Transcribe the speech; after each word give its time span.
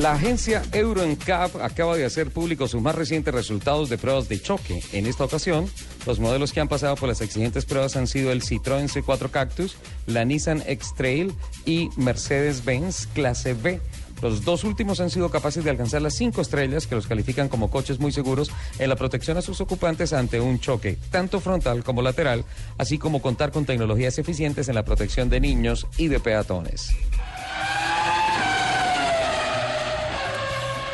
La 0.00 0.12
agencia 0.12 0.62
Euro 0.72 1.04
NCAP 1.04 1.56
acaba 1.56 1.94
de 1.94 2.06
hacer 2.06 2.30
públicos 2.30 2.70
sus 2.70 2.80
más 2.80 2.94
recientes 2.94 3.34
resultados 3.34 3.90
de 3.90 3.98
pruebas 3.98 4.30
de 4.30 4.40
choque. 4.40 4.82
En 4.94 5.04
esta 5.04 5.24
ocasión, 5.24 5.68
los 6.06 6.18
modelos 6.18 6.54
que 6.54 6.60
han 6.60 6.68
pasado 6.68 6.96
por 6.96 7.10
las 7.10 7.20
exigentes 7.20 7.66
pruebas 7.66 7.96
han 7.96 8.06
sido 8.06 8.32
el 8.32 8.40
Citroën 8.40 8.88
C4 8.88 9.30
Cactus, 9.30 9.76
la 10.06 10.24
Nissan 10.24 10.62
X-Trail 10.66 11.34
y 11.66 11.90
Mercedes-Benz 11.98 13.08
Clase 13.08 13.52
B. 13.52 13.78
Los 14.22 14.42
dos 14.42 14.64
últimos 14.64 15.00
han 15.00 15.10
sido 15.10 15.28
capaces 15.28 15.64
de 15.64 15.70
alcanzar 15.70 16.00
las 16.00 16.14
cinco 16.14 16.40
estrellas 16.40 16.86
que 16.86 16.94
los 16.94 17.06
califican 17.06 17.50
como 17.50 17.70
coches 17.70 18.00
muy 18.00 18.10
seguros 18.10 18.50
en 18.78 18.88
la 18.88 18.96
protección 18.96 19.36
a 19.36 19.42
sus 19.42 19.60
ocupantes 19.60 20.14
ante 20.14 20.40
un 20.40 20.60
choque, 20.60 20.96
tanto 21.10 21.40
frontal 21.40 21.84
como 21.84 22.00
lateral, 22.00 22.46
así 22.78 22.96
como 22.96 23.20
contar 23.20 23.52
con 23.52 23.66
tecnologías 23.66 24.18
eficientes 24.18 24.70
en 24.70 24.76
la 24.76 24.84
protección 24.86 25.28
de 25.28 25.40
niños 25.40 25.86
y 25.98 26.08
de 26.08 26.20
peatones. 26.20 26.94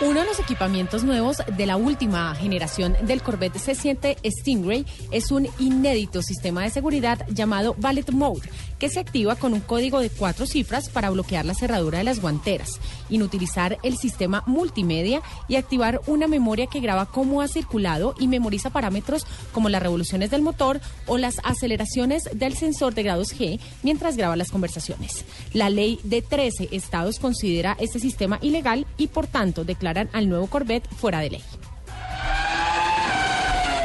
Uno 0.00 0.20
de 0.20 0.26
los 0.26 0.38
equipamientos 0.38 1.02
nuevos 1.02 1.38
de 1.56 1.66
la 1.66 1.76
última 1.76 2.32
generación 2.36 2.96
del 3.02 3.20
Corvette 3.20 3.56
C7 3.56 4.16
Stingray 4.24 4.86
es 5.10 5.32
un 5.32 5.48
inédito 5.58 6.22
sistema 6.22 6.62
de 6.62 6.70
seguridad 6.70 7.26
llamado 7.28 7.74
Ballet 7.76 8.08
Mode, 8.12 8.48
que 8.78 8.88
se 8.88 9.00
activa 9.00 9.36
con 9.36 9.54
un 9.54 9.60
código 9.60 10.00
de 10.00 10.10
cuatro 10.10 10.46
cifras 10.46 10.88
para 10.88 11.10
bloquear 11.10 11.44
la 11.44 11.54
cerradura 11.54 11.98
de 11.98 12.04
las 12.04 12.20
guanteras, 12.20 12.80
inutilizar 13.08 13.78
el 13.82 13.96
sistema 13.96 14.42
multimedia 14.46 15.22
y 15.48 15.56
activar 15.56 16.00
una 16.06 16.26
memoria 16.26 16.66
que 16.66 16.80
graba 16.80 17.06
cómo 17.06 17.42
ha 17.42 17.48
circulado 17.48 18.14
y 18.18 18.28
memoriza 18.28 18.70
parámetros 18.70 19.26
como 19.52 19.68
las 19.68 19.82
revoluciones 19.82 20.30
del 20.30 20.42
motor 20.42 20.80
o 21.06 21.18
las 21.18 21.40
aceleraciones 21.44 22.28
del 22.32 22.56
sensor 22.56 22.94
de 22.94 23.02
grados 23.02 23.34
G 23.34 23.60
mientras 23.82 24.16
graba 24.16 24.36
las 24.36 24.50
conversaciones. 24.50 25.24
La 25.52 25.70
ley 25.70 26.00
de 26.04 26.22
13 26.22 26.68
estados 26.72 27.18
considera 27.18 27.76
este 27.80 27.98
sistema 27.98 28.38
ilegal 28.42 28.86
y 28.96 29.08
por 29.08 29.26
tanto 29.26 29.64
declara 29.64 30.08
al 30.12 30.28
nuevo 30.28 30.46
Corvette 30.46 30.88
fuera 30.88 31.20
de 31.20 31.30
ley. 31.30 31.42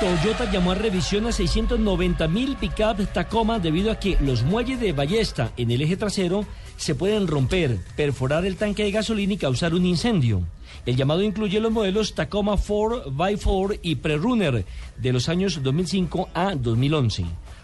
Toyota 0.03 0.51
llamó 0.51 0.73
a 0.73 0.75
revisión 0.75 1.27
a 1.27 1.31
690 1.31 2.27
mil 2.27 2.57
pickups 2.57 3.13
Tacoma 3.13 3.59
debido 3.59 3.89
a 3.89 3.99
que 3.99 4.17
los 4.19 4.43
muelles 4.43 4.77
de 4.81 4.91
ballesta 4.91 5.53
en 5.55 5.71
el 5.71 5.81
eje 5.81 5.95
trasero 5.95 6.45
se 6.75 6.93
pueden 6.93 7.25
romper, 7.25 7.79
perforar 7.95 8.45
el 8.45 8.57
tanque 8.57 8.83
de 8.83 8.91
gasolina 8.91 9.31
y 9.31 9.37
causar 9.37 9.73
un 9.73 9.85
incendio. 9.85 10.41
El 10.85 10.97
llamado 10.97 11.21
incluye 11.21 11.61
los 11.61 11.71
modelos 11.71 12.15
Tacoma 12.15 12.57
4x4 12.57 13.79
y 13.81 13.95
Prerunner 13.95 14.65
de 14.97 15.13
los 15.13 15.29
años 15.29 15.63
2005 15.63 16.27
a 16.33 16.53
2011. 16.53 17.23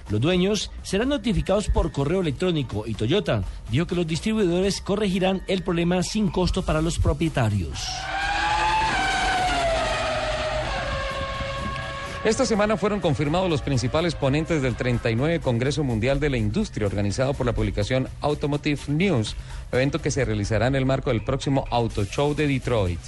Los 0.09 0.21
dueños 0.21 0.71
serán 0.81 1.09
notificados 1.09 1.67
por 1.67 1.91
correo 1.91 2.21
electrónico 2.21 2.85
y 2.87 2.93
Toyota 2.93 3.43
dijo 3.69 3.85
que 3.85 3.95
los 3.95 4.07
distribuidores 4.07 4.79
corregirán 4.79 5.43
el 5.47 5.61
problema 5.61 6.01
sin 6.03 6.29
costo 6.29 6.61
para 6.61 6.81
los 6.81 6.99
propietarios. 6.99 7.85
Esta 12.25 12.45
semana 12.45 12.75
fueron 12.75 12.99
confirmados 12.99 13.49
los 13.49 13.61
principales 13.61 14.13
ponentes 14.13 14.61
del 14.61 14.75
39 14.75 15.39
Congreso 15.39 15.85
Mundial 15.85 16.19
de 16.19 16.29
la 16.29 16.35
Industria 16.35 16.85
organizado 16.85 17.33
por 17.33 17.45
la 17.45 17.53
publicación 17.53 18.09
Automotive 18.19 18.81
News, 18.87 19.37
evento 19.71 20.01
que 20.01 20.11
se 20.11 20.25
realizará 20.25 20.67
en 20.67 20.75
el 20.75 20.85
marco 20.85 21.11
del 21.11 21.23
próximo 21.23 21.63
Auto 21.71 22.03
Show 22.03 22.35
de 22.35 22.45
Detroit. 22.45 22.99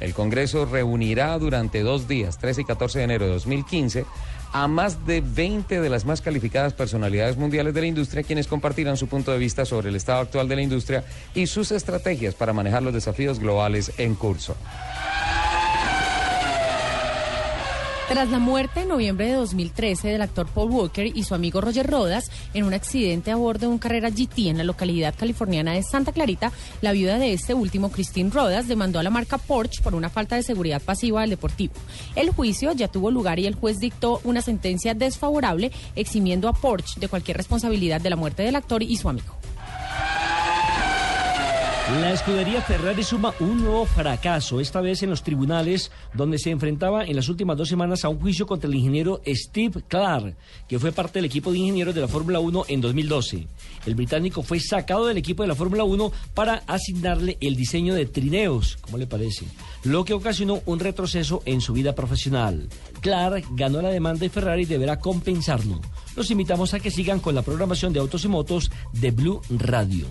El 0.00 0.12
Congreso 0.12 0.66
reunirá 0.66 1.38
durante 1.38 1.80
dos 1.80 2.08
días, 2.08 2.36
13 2.36 2.60
y 2.60 2.64
14 2.66 2.98
de 2.98 3.04
enero 3.04 3.24
de 3.24 3.32
2015, 3.32 4.04
a 4.52 4.68
más 4.68 5.06
de 5.06 5.22
20 5.22 5.80
de 5.80 5.88
las 5.88 6.04
más 6.04 6.20
calificadas 6.20 6.74
personalidades 6.74 7.38
mundiales 7.38 7.72
de 7.72 7.80
la 7.80 7.86
industria, 7.86 8.22
quienes 8.22 8.48
compartirán 8.48 8.98
su 8.98 9.06
punto 9.06 9.32
de 9.32 9.38
vista 9.38 9.64
sobre 9.64 9.88
el 9.88 9.96
estado 9.96 10.20
actual 10.20 10.46
de 10.46 10.56
la 10.56 10.62
industria 10.62 11.04
y 11.34 11.46
sus 11.46 11.72
estrategias 11.72 12.34
para 12.34 12.52
manejar 12.52 12.82
los 12.82 12.92
desafíos 12.92 13.38
globales 13.38 13.92
en 13.96 14.14
curso. 14.14 14.56
Tras 18.08 18.30
la 18.30 18.38
muerte 18.38 18.80
en 18.80 18.88
noviembre 18.88 19.26
de 19.26 19.34
2013 19.34 20.08
del 20.08 20.22
actor 20.22 20.46
Paul 20.46 20.70
Walker 20.70 21.06
y 21.14 21.24
su 21.24 21.34
amigo 21.34 21.60
Roger 21.60 21.86
Rodas 21.86 22.30
en 22.54 22.64
un 22.64 22.72
accidente 22.72 23.30
a 23.30 23.36
bordo 23.36 23.66
de 23.66 23.66
un 23.66 23.78
carrera 23.78 24.08
GT 24.08 24.48
en 24.48 24.56
la 24.56 24.64
localidad 24.64 25.14
californiana 25.14 25.74
de 25.74 25.82
Santa 25.82 26.12
Clarita, 26.12 26.50
la 26.80 26.92
viuda 26.92 27.18
de 27.18 27.34
este 27.34 27.52
último, 27.52 27.90
Christine 27.90 28.30
Rodas, 28.30 28.66
demandó 28.66 28.98
a 28.98 29.02
la 29.02 29.10
marca 29.10 29.36
Porsche 29.36 29.82
por 29.82 29.94
una 29.94 30.08
falta 30.08 30.36
de 30.36 30.42
seguridad 30.42 30.80
pasiva 30.80 31.20
del 31.20 31.30
deportivo. 31.30 31.74
El 32.16 32.30
juicio 32.30 32.72
ya 32.72 32.88
tuvo 32.88 33.10
lugar 33.10 33.38
y 33.40 33.46
el 33.46 33.56
juez 33.56 33.78
dictó 33.78 34.22
una 34.24 34.40
sentencia 34.40 34.94
desfavorable 34.94 35.70
eximiendo 35.94 36.48
a 36.48 36.54
Porsche 36.54 36.98
de 36.98 37.08
cualquier 37.08 37.36
responsabilidad 37.36 38.00
de 38.00 38.08
la 38.08 38.16
muerte 38.16 38.42
del 38.42 38.56
actor 38.56 38.82
y 38.82 38.96
su 38.96 39.10
amigo. 39.10 39.36
La 41.90 42.12
escudería 42.12 42.60
Ferrari 42.60 43.02
suma 43.02 43.32
un 43.40 43.62
nuevo 43.62 43.86
fracaso, 43.86 44.60
esta 44.60 44.82
vez 44.82 45.02
en 45.02 45.08
los 45.08 45.22
tribunales, 45.22 45.90
donde 46.12 46.38
se 46.38 46.50
enfrentaba 46.50 47.06
en 47.06 47.16
las 47.16 47.30
últimas 47.30 47.56
dos 47.56 47.66
semanas 47.66 48.04
a 48.04 48.10
un 48.10 48.20
juicio 48.20 48.46
contra 48.46 48.68
el 48.68 48.76
ingeniero 48.76 49.22
Steve 49.26 49.82
Clark, 49.88 50.36
que 50.68 50.78
fue 50.78 50.92
parte 50.92 51.18
del 51.18 51.24
equipo 51.24 51.50
de 51.50 51.56
ingenieros 51.56 51.94
de 51.94 52.02
la 52.02 52.08
Fórmula 52.08 52.40
1 52.40 52.66
en 52.68 52.82
2012. 52.82 53.46
El 53.86 53.94
británico 53.94 54.42
fue 54.42 54.60
sacado 54.60 55.06
del 55.06 55.16
equipo 55.16 55.42
de 55.42 55.48
la 55.48 55.54
Fórmula 55.54 55.84
1 55.84 56.12
para 56.34 56.62
asignarle 56.66 57.38
el 57.40 57.56
diseño 57.56 57.94
de 57.94 58.04
trineos, 58.04 58.76
¿cómo 58.82 58.98
le 58.98 59.06
parece? 59.06 59.46
Lo 59.84 60.04
que 60.04 60.12
ocasionó 60.12 60.60
un 60.66 60.80
retroceso 60.80 61.42
en 61.46 61.62
su 61.62 61.72
vida 61.72 61.94
profesional. 61.94 62.68
Clark 63.00 63.46
ganó 63.52 63.80
la 63.80 63.88
demanda 63.88 64.26
y 64.26 64.28
Ferrari 64.28 64.66
deberá 64.66 65.00
compensarlo. 65.00 65.80
Los 66.14 66.30
invitamos 66.30 66.74
a 66.74 66.80
que 66.80 66.90
sigan 66.90 67.20
con 67.20 67.34
la 67.34 67.40
programación 67.40 67.94
de 67.94 68.00
autos 68.00 68.26
y 68.26 68.28
motos 68.28 68.70
de 68.92 69.10
Blue 69.10 69.40
Radio. 69.48 70.06